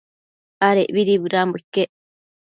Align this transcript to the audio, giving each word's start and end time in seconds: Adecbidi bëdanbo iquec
Adecbidi 0.67 1.15
bëdanbo 1.23 1.57
iquec 1.61 1.91